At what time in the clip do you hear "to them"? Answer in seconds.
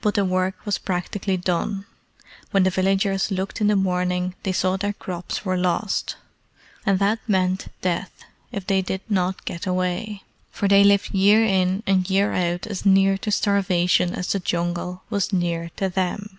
15.76-16.38